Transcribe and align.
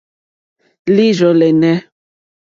Líǐrzɔ̀ 0.95 1.33
lɛ́nɛ̀. 1.39 1.75